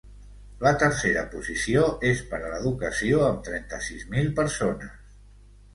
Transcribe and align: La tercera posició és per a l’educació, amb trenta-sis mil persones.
La 0.61 0.71
tercera 0.83 1.25
posició 1.33 1.83
és 2.13 2.23
per 2.33 2.41
a 2.49 2.49
l’educació, 2.55 3.21
amb 3.29 3.45
trenta-sis 3.53 4.11
mil 4.17 4.35
persones. 4.43 4.99